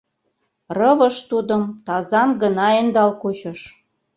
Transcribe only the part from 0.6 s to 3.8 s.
Рывыж тудым тазан гына ӧндал кучыш.